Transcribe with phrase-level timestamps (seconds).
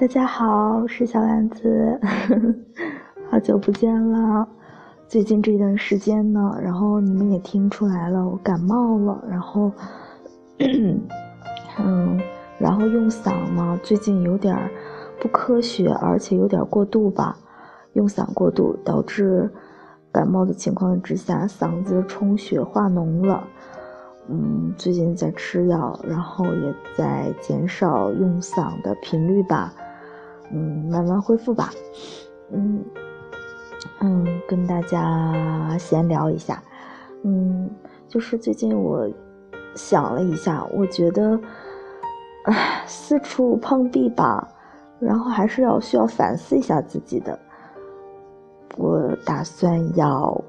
[0.00, 2.00] 大家好，我是小丸子，
[3.28, 4.46] 好久不见了。
[5.08, 9.72] 最近这段时间呢，然后你们也听出来了，我感冒了，然后，
[10.60, 12.20] 嗯，
[12.60, 14.56] 然后用嗓嘛，最近有点
[15.20, 17.36] 不科学，而且有点过度吧，
[17.94, 19.50] 用嗓过度导致
[20.12, 23.42] 感冒的情况之下，嗓子充血化脓了。
[24.28, 29.74] 嗯，最近在吃药，然后也在减少用嗓的频率吧。
[30.52, 31.70] 嗯，慢慢恢复吧。
[32.50, 32.84] 嗯
[34.00, 36.62] 嗯，跟大家闲聊一下。
[37.24, 37.70] 嗯，
[38.06, 39.08] 就是最近我
[39.74, 41.38] 想了一下，我觉得，
[42.44, 44.48] 唉，四处碰壁吧，
[44.98, 47.38] 然后还是要需要反思一下自己的。
[48.76, 50.42] 我打算要。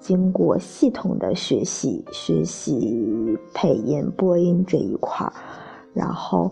[0.00, 5.32] 经过系统的学习，学习配音、播音这一块儿，
[5.92, 6.50] 然后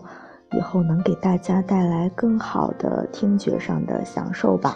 [0.53, 4.75] 以后能给大家带来更好的听觉上的享受吧。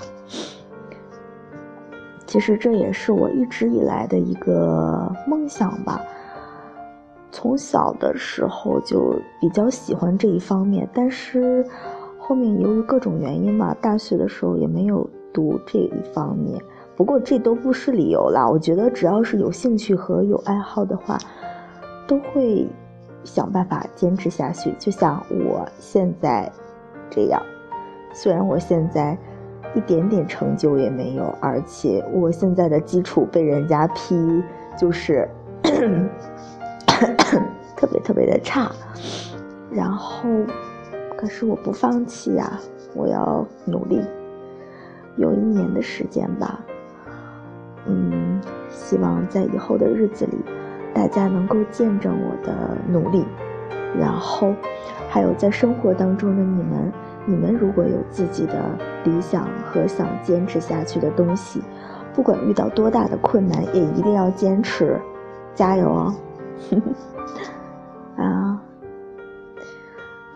[2.25, 6.01] 其实这也是我一直以来的一个梦想吧。
[7.31, 11.65] 从小的时候就比较喜欢这一方面，但是
[12.19, 16.61] 后面由于各种原因嘛，大学的时候也没有读这一方面。
[16.95, 21.17] 不过这都不是理由啦，我觉得只要是有兴趣和有爱好的话，
[22.05, 22.67] 都会
[23.23, 24.73] 想办法坚持下去。
[24.79, 26.51] 就像我现在
[27.09, 27.41] 这样，
[28.13, 29.17] 虽然我现在
[29.73, 34.43] 一点点成就也没有，而且我现在的基础被人家批
[34.77, 35.27] 就是
[37.75, 38.71] 特别特别的差，
[39.71, 40.29] 然后
[41.17, 42.59] 可是我不放弃呀，
[42.93, 44.01] 我要努力，
[45.17, 46.59] 有一年的时间吧。
[47.87, 50.37] 嗯，希望在以后的日子里，
[50.93, 53.25] 大家能够见证我的努力。
[53.99, 54.53] 然后，
[55.09, 56.91] 还有在生活当中的你们，
[57.25, 58.53] 你们如果有自己的
[59.03, 61.61] 理想和想坚持下去的东西，
[62.13, 64.97] 不管遇到多大的困难，也一定要坚持，
[65.53, 66.13] 加油哦！
[68.15, 68.61] 啊，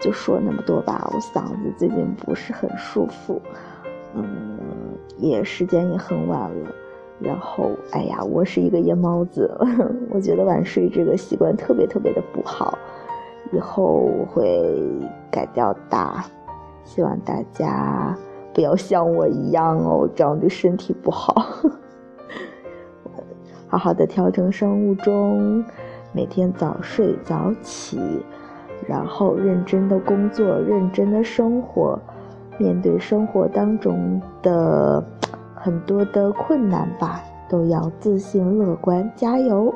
[0.02, 3.42] 就说那么多吧，我嗓子最近不是很舒服，
[4.14, 4.60] 嗯，
[5.18, 6.72] 也时间也很晚了。
[7.20, 9.50] 然后，哎呀，我是一个夜猫子，
[10.12, 12.78] 我觉得晚睡这个习惯特别特别的不好，
[13.54, 14.84] 以后我会
[15.32, 16.14] 改掉的。
[16.84, 18.16] 希望大家
[18.54, 21.34] 不要像我一样哦，这样对身体不好。
[23.68, 25.64] 好好的调整生物钟，
[26.14, 28.00] 每天早睡早起，
[28.88, 32.00] 然后认真的工作，认真的生活，
[32.58, 35.04] 面对生活当中的。
[35.66, 39.74] 很多的困难吧，都要自信乐观，加油！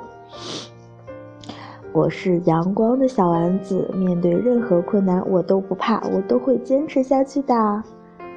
[1.91, 7.83] 我是阳光的小丸子，面对任何困难我都不怕，我都会坚持下去的。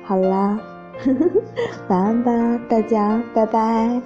[0.03, 0.59] 好啦，
[1.89, 2.33] 晚安吧，
[2.71, 4.01] 大家，拜拜。